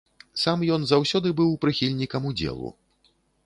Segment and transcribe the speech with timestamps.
[0.43, 2.77] Сам ён заўсёды быў прыхільнікам удзелу.